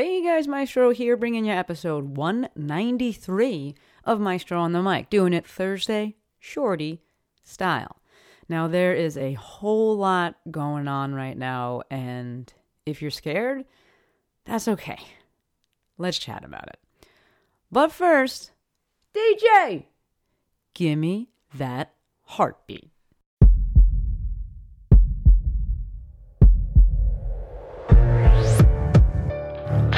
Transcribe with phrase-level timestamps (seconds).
[0.00, 5.44] Hey guys, Maestro here, bringing you episode 193 of Maestro on the Mic, doing it
[5.44, 7.02] Thursday, shorty
[7.42, 7.96] style.
[8.48, 12.52] Now, there is a whole lot going on right now, and
[12.86, 13.64] if you're scared,
[14.44, 15.00] that's okay.
[15.96, 16.78] Let's chat about it.
[17.72, 18.52] But first,
[19.12, 19.86] DJ,
[20.74, 22.92] gimme that heartbeat.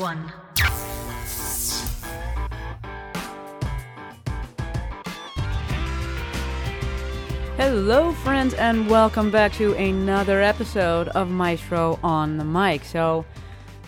[0.00, 0.32] one.
[7.58, 12.82] Hello, friends, and welcome back to another episode of Maestro on the Mic.
[12.84, 13.26] So,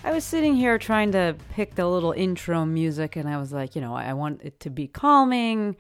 [0.05, 3.75] I was sitting here trying to pick the little intro music, and I was like,
[3.75, 5.77] you know, I want it to be calming.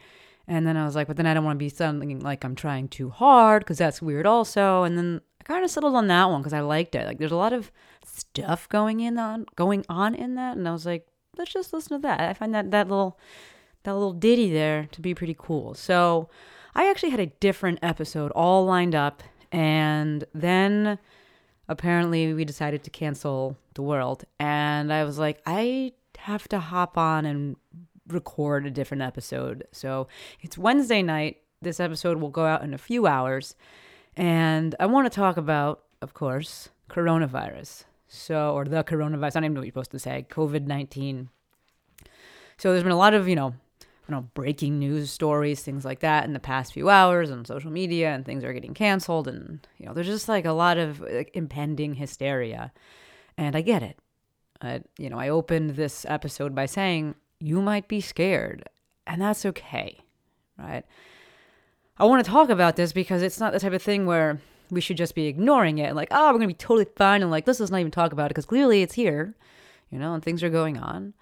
[0.48, 2.54] And then I was like, but then I don't want to be sounding like I'm
[2.54, 4.82] trying too hard because that's weird, also.
[4.82, 7.04] And then I kind of settled on that one because I liked it.
[7.04, 7.72] Like, there's a lot of
[8.04, 11.96] stuff going in on going on in that, and I was like, let's just listen
[11.98, 12.20] to that.
[12.20, 13.18] I find that that little
[13.82, 15.74] that little ditty there to be pretty cool.
[15.74, 16.28] So
[16.74, 20.98] I actually had a different episode all lined up, and then
[21.68, 24.24] apparently we decided to cancel the world.
[24.38, 27.56] And I was like, I have to hop on and
[28.06, 29.66] record a different episode.
[29.72, 30.06] So
[30.40, 31.38] it's Wednesday night.
[31.60, 33.56] This episode will go out in a few hours.
[34.16, 37.84] And I want to talk about, of course, coronavirus.
[38.08, 39.36] So, or the coronavirus.
[39.36, 40.26] I don't even know what you're supposed to say.
[40.28, 41.30] COVID 19.
[42.58, 45.84] So there's been a lot of, you know, I don't know, breaking news stories, things
[45.84, 49.28] like that in the past few hours on social media, and things are getting canceled.
[49.28, 52.72] And, you know, there's just like a lot of like, impending hysteria.
[53.38, 53.98] And I get it.
[54.60, 58.68] Uh, you know, I opened this episode by saying, you might be scared,
[59.06, 59.98] and that's okay,
[60.56, 60.84] right?
[61.98, 64.80] I want to talk about this because it's not the type of thing where we
[64.80, 67.30] should just be ignoring it and like, oh, we're going to be totally fine and
[67.30, 69.36] like, let's just not even talk about it because clearly it's here,
[69.90, 71.12] you know, and things are going on.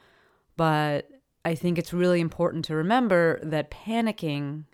[0.56, 1.10] But
[1.44, 4.64] I think it's really important to remember that panicking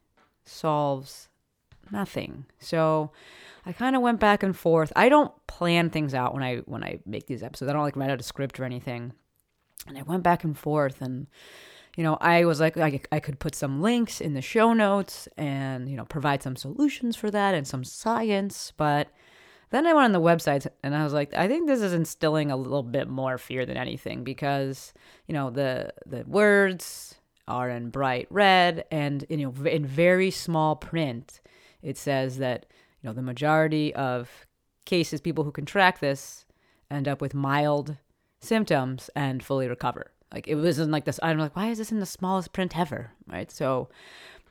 [0.45, 1.29] solves
[1.91, 2.45] nothing.
[2.59, 3.13] So
[3.65, 4.93] I kind of went back and forth.
[4.95, 7.71] I don't plan things out when I when I make these episodes.
[7.71, 9.13] I don't like write out a script or anything.
[9.87, 11.27] And I went back and forth and
[11.97, 15.29] you know, I was like I, I could put some links in the show notes
[15.37, 19.09] and you know, provide some solutions for that and some science, but
[19.71, 22.51] then I went on the website and I was like, I think this is instilling
[22.51, 24.93] a little bit more fear than anything because,
[25.27, 27.17] you know, the the words
[27.49, 31.41] are in bright red and you know in very small print
[31.81, 32.67] it says that,
[33.01, 34.47] you know, the majority of
[34.85, 36.45] cases people who contract this
[36.91, 37.97] end up with mild
[38.41, 40.11] symptoms and fully recover.
[40.33, 41.21] Like it wasn't like this.
[41.23, 43.13] I'm like, why is this in the smallest print ever?
[43.27, 43.51] Right.
[43.51, 43.89] So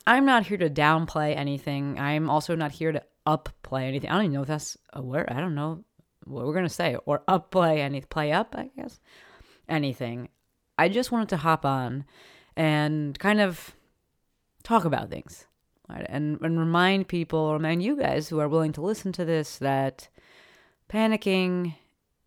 [0.07, 1.99] I'm not here to downplay anything.
[1.99, 4.09] I'm also not here to upplay anything.
[4.09, 5.27] I don't even know if that's a word.
[5.29, 5.83] I don't know
[6.25, 8.55] what we're gonna say or upplay any play up.
[8.57, 8.99] I guess
[9.67, 10.29] anything.
[10.77, 12.05] I just wanted to hop on
[12.55, 13.75] and kind of
[14.63, 15.45] talk about things,
[15.89, 16.05] right?
[16.07, 20.09] And and remind people, remind you guys who are willing to listen to this that
[20.89, 21.75] panicking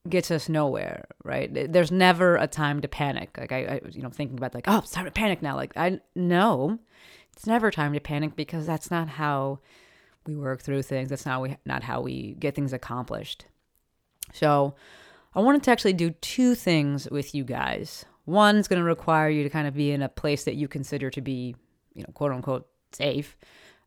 [0.09, 1.73] gets us nowhere, right?
[1.73, 3.37] There's never a time to panic.
[3.39, 5.57] Like I, I you know, thinking about like, oh, it's time to panic now.
[5.57, 6.79] Like I know
[7.35, 9.61] it's never time to panic because that's not how
[10.27, 11.09] we work through things.
[11.09, 13.47] That's not we not how we get things accomplished.
[14.33, 14.75] So
[15.35, 18.05] I wanted to actually do two things with you guys.
[18.27, 21.11] One's going to require you to kind of be in a place that you consider
[21.11, 21.57] to be,
[21.95, 23.37] you know, quote unquote safe,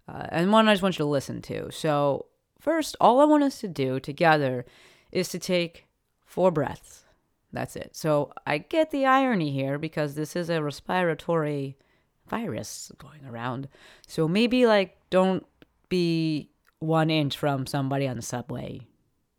[0.08, 1.72] uh, and one I just want you to listen to.
[1.72, 2.26] So
[2.60, 4.66] first, all I want us to do together
[5.12, 5.88] is to take
[6.32, 7.04] four breaths.
[7.52, 7.94] That's it.
[7.94, 11.78] So I get the irony here because this is a respiratory
[12.28, 13.68] virus going around.
[14.08, 15.46] So maybe like don't
[15.90, 16.50] be
[16.80, 18.88] one inch from somebody on the subway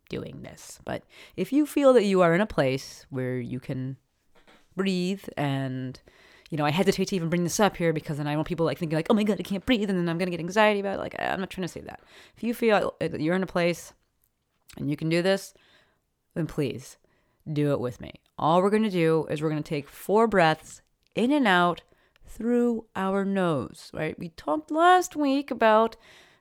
[0.09, 0.79] doing this.
[0.85, 1.03] But
[1.35, 3.97] if you feel that you are in a place where you can
[4.75, 5.99] breathe and
[6.51, 8.67] you know, I hesitate to even bring this up here because then I want people
[8.67, 10.81] like thinking like, oh my god, I can't breathe, and then I'm gonna get anxiety
[10.81, 10.99] about it.
[10.99, 12.01] Like, I'm not trying to say that.
[12.37, 13.91] If you feel you're in a place
[14.77, 15.55] and you can do this,
[16.33, 16.97] then please
[17.51, 18.13] do it with me.
[18.37, 20.81] All we're gonna do is we're gonna take four breaths
[21.15, 21.81] in and out
[22.25, 24.17] through our nose, right?
[24.17, 25.95] We talked last week about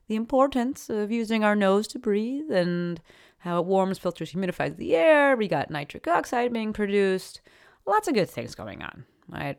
[0.09, 3.01] the importance of using our nose to breathe and
[3.39, 5.37] how it warms, filters, humidifies the air.
[5.37, 7.41] We got nitric oxide being produced.
[7.87, 9.59] Lots of good things going on, right?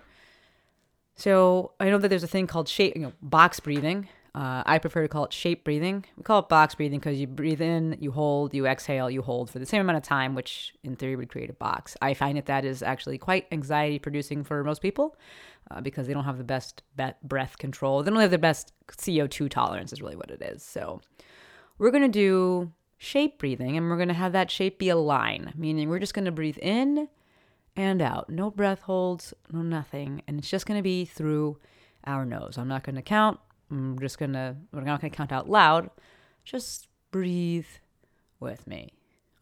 [1.16, 4.08] So I know that there's a thing called shape, you know, box breathing.
[4.36, 6.06] Uh, I prefer to call it shape breathing.
[6.18, 9.52] We call it box breathing because you breathe in, you hold, you exhale, you hold
[9.52, 11.96] for the same amount of time, which in theory would create a box.
[12.02, 15.16] I find that that is actually quite anxiety producing for most people
[15.70, 18.02] uh, because they don't have the best be- breath control.
[18.02, 20.64] They don't have the best CO2 tolerance, is really what it is.
[20.64, 21.02] So
[21.78, 24.96] we're going to do shape breathing and we're going to have that shape be a
[24.96, 27.08] line, meaning we're just going to breathe in
[27.76, 28.32] and out.
[28.32, 30.24] No breath holds, no nothing.
[30.28, 31.60] And it's just going to be through
[32.06, 32.58] our nose.
[32.58, 33.40] I'm not going to count.
[33.74, 35.90] I'm just to, we're not to count out loud.
[36.46, 37.66] Just breathe
[38.40, 38.94] with me.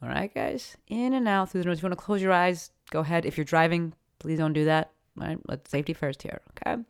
[0.01, 0.77] All right, guys?
[0.87, 1.77] In and out through the nose.
[1.77, 3.25] If you want to close your eyes, go ahead.
[3.25, 4.91] If you're driving, please don't do that.
[5.19, 5.37] All right?
[5.47, 6.41] Let's safety first here.
[6.51, 6.81] Okay?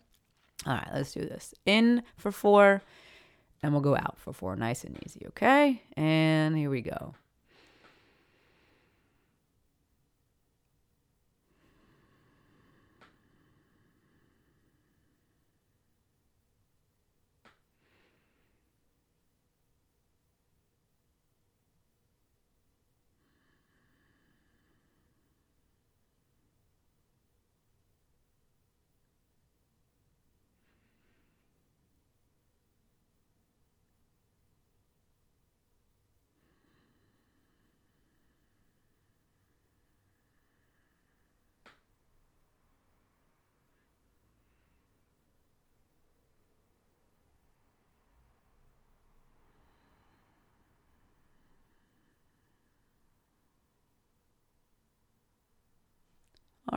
[0.66, 1.54] All right, let's do this.
[1.66, 2.84] In for four,
[3.64, 4.56] and we'll go out for four.
[4.56, 5.26] Nice and easy.
[5.30, 5.82] Okay?
[5.98, 7.16] And here we go.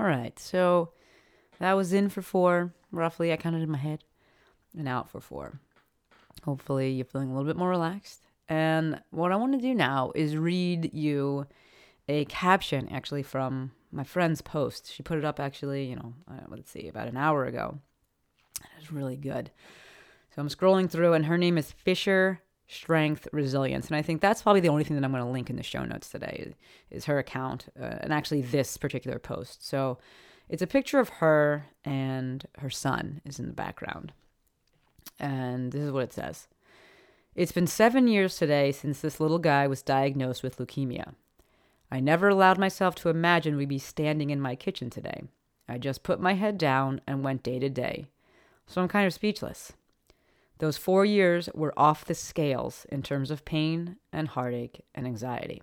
[0.05, 0.91] All right, so
[1.61, 3.33] that was in for four, roughly.
[3.33, 4.05] I counted in my head,
[4.77, 5.61] and out for four.
[6.45, 8.21] Hopefully, you're feeling a little bit more relaxed.
[8.47, 11.47] And what I want to do now is read you
[12.06, 14.93] a caption actually from my friend's post.
[14.93, 17.79] She put it up actually, you know, uh, let's see, about an hour ago.
[18.61, 19.53] It was really good.
[20.35, 23.89] So I'm scrolling through, and her name is Fisher strength, resilience.
[23.89, 25.63] And I think that's probably the only thing that I'm going to link in the
[25.63, 26.55] show notes today
[26.91, 29.67] is her account uh, and actually this particular post.
[29.67, 29.99] So
[30.49, 34.13] it's a picture of her and her son is in the background.
[35.19, 36.49] And this is what it says.
[37.35, 41.15] It's been seven years today since this little guy was diagnosed with leukemia.
[41.91, 45.25] I never allowed myself to imagine we'd be standing in my kitchen today.
[45.69, 48.07] I just put my head down and went day to day.
[48.67, 49.73] So I'm kind of speechless.
[50.59, 55.62] Those four years were off the scales in terms of pain and heartache and anxiety.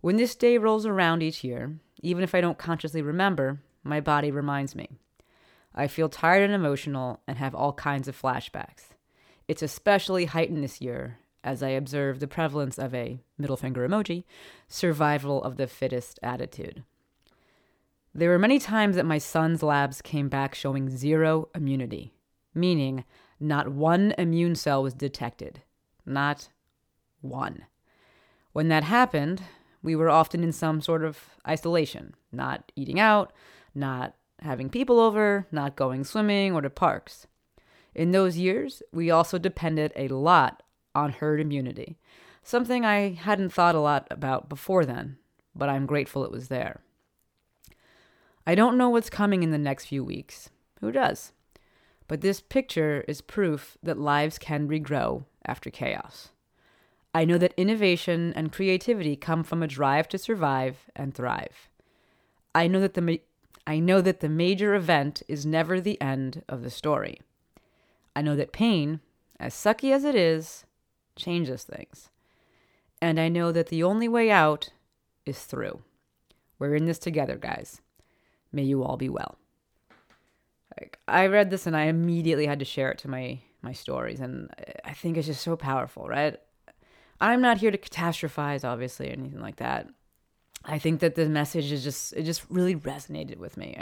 [0.00, 4.30] When this day rolls around each year, even if I don't consciously remember, my body
[4.30, 4.88] reminds me.
[5.74, 8.94] I feel tired and emotional and have all kinds of flashbacks.
[9.48, 14.24] It's especially heightened this year as I observe the prevalence of a middle finger emoji
[14.68, 16.84] survival of the fittest attitude.
[18.14, 22.12] There were many times that my son's labs came back showing zero immunity,
[22.54, 23.04] meaning
[23.42, 25.62] not one immune cell was detected.
[26.06, 26.48] Not
[27.20, 27.66] one.
[28.52, 29.42] When that happened,
[29.82, 33.32] we were often in some sort of isolation, not eating out,
[33.74, 37.26] not having people over, not going swimming or to parks.
[37.94, 40.62] In those years, we also depended a lot
[40.94, 41.98] on herd immunity,
[42.42, 45.18] something I hadn't thought a lot about before then,
[45.54, 46.80] but I'm grateful it was there.
[48.46, 50.50] I don't know what's coming in the next few weeks.
[50.80, 51.32] Who does?
[52.08, 56.30] But this picture is proof that lives can regrow after chaos.
[57.14, 61.68] I know that innovation and creativity come from a drive to survive and thrive.
[62.54, 63.14] I know that the ma-
[63.66, 67.20] I know that the major event is never the end of the story.
[68.16, 69.00] I know that pain,
[69.38, 70.64] as sucky as it is,
[71.14, 72.10] changes things.
[73.00, 74.70] And I know that the only way out
[75.24, 75.82] is through.
[76.58, 77.80] We're in this together, guys.
[78.52, 79.38] May you all be well.
[81.08, 84.50] I read this and I immediately had to share it to my my stories and
[84.84, 86.36] I think it's just so powerful, right?
[87.20, 89.88] I'm not here to catastrophize obviously or anything like that.
[90.64, 93.76] I think that the message is just it just really resonated with me.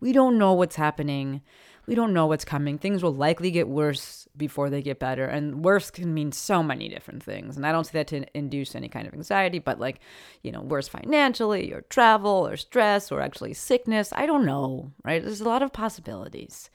[0.00, 1.42] We don't know what's happening.
[1.86, 2.78] We don't know what's coming.
[2.78, 6.88] Things will likely get worse before they get better, and worse can mean so many
[6.88, 7.56] different things.
[7.56, 9.98] And I don't say that to induce any kind of anxiety, but like,
[10.42, 14.12] you know, worse financially, or travel, or stress, or actually sickness.
[14.14, 15.22] I don't know, right?
[15.22, 16.70] There's a lot of possibilities.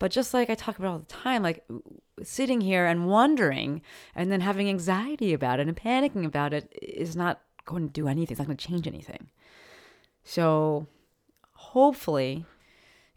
[0.00, 1.64] But just like I talk about all the time, like
[2.22, 3.82] sitting here and wondering
[4.14, 8.08] and then having anxiety about it and panicking about it is not going to do
[8.08, 8.32] anything.
[8.32, 9.30] It's not going to change anything.
[10.24, 10.86] So
[11.52, 12.46] hopefully,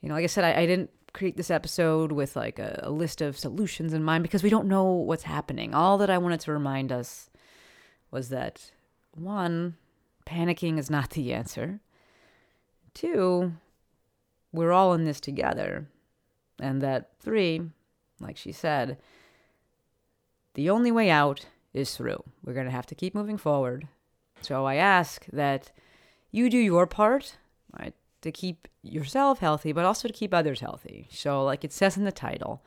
[0.02, 2.92] you know, like I said, I, I didn't create this episode with like a, a,
[2.92, 5.74] list of solutions in mind because we don't know what's happening.
[5.74, 7.30] All that I wanted to remind us
[8.12, 8.72] was that
[9.14, 9.76] one,
[10.26, 11.80] panicking is not the answer.
[12.94, 13.54] Two,
[14.52, 15.88] we're all in this together.
[16.60, 17.62] And that three,
[18.20, 18.98] like she said,
[20.54, 22.24] the only way out is through.
[22.44, 23.88] We're going to have to keep moving forward.
[24.42, 25.72] So I ask that
[26.32, 27.38] you do your part,
[27.78, 31.08] right, to keep yourself healthy, but also to keep others healthy.
[31.12, 32.64] So, like it says in the title,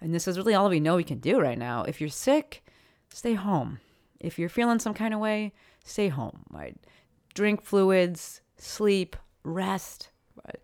[0.00, 1.84] and this is really all we know we can do right now.
[1.84, 2.64] If you're sick,
[3.08, 3.78] stay home.
[4.20, 5.52] If you're feeling some kind of way,
[5.84, 6.76] stay home, right?
[7.34, 10.10] Drink fluids, sleep, rest,
[10.46, 10.60] right?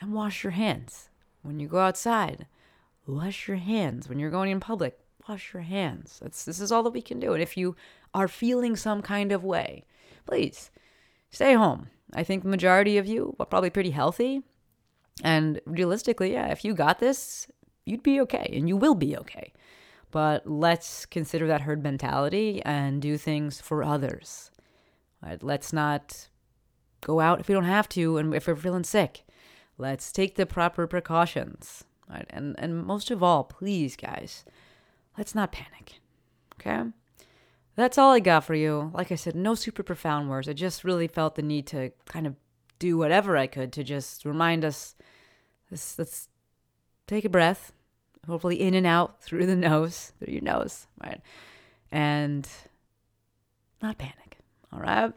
[0.00, 1.10] and wash your hands.
[1.42, 2.46] When you go outside,
[3.06, 4.08] wash your hands.
[4.08, 6.18] When you're going in public, wash your hands.
[6.22, 7.32] That's, this is all that we can do.
[7.32, 7.76] And if you
[8.14, 9.84] are feeling some kind of way,
[10.26, 10.70] please
[11.30, 11.88] stay home.
[12.14, 14.42] I think the majority of you are probably pretty healthy.
[15.22, 17.46] And realistically, yeah, if you got this,
[17.84, 19.52] you'd be okay and you will be okay.
[20.10, 24.50] But let's consider that herd mentality and do things for others.
[25.22, 25.42] Right?
[25.42, 26.28] Let's not
[27.00, 29.24] go out if we don't have to and if we're feeling sick.
[29.78, 31.84] Let's take the proper precautions.
[32.08, 32.26] Right?
[32.30, 34.44] And and most of all, please guys,
[35.16, 36.00] let's not panic.
[36.54, 36.90] Okay?
[37.80, 38.90] That's all I got for you.
[38.92, 40.50] Like I said, no super profound words.
[40.50, 42.36] I just really felt the need to kind of
[42.78, 44.94] do whatever I could to just remind us
[45.70, 46.28] let's, let's
[47.06, 47.72] take a breath,
[48.26, 51.22] hopefully in and out through the nose, through your nose, right?
[51.90, 52.46] And
[53.80, 54.40] not panic.
[54.74, 55.14] All right.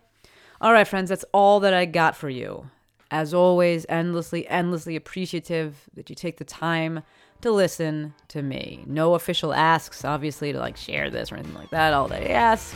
[0.61, 2.69] All right, friends, that's all that I got for you.
[3.13, 7.03] As always, endlessly, endlessly appreciative that you take the time
[7.41, 8.83] to listen to me.
[8.87, 11.93] No official asks, obviously, to like share this or anything like that.
[11.93, 12.73] All they ask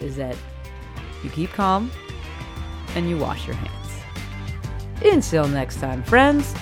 [0.00, 0.36] is that
[1.22, 1.92] you keep calm
[2.96, 4.02] and you wash your hands.
[5.04, 6.52] Until next time, friends,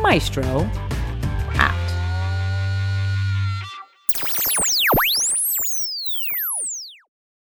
[0.00, 0.70] Maestro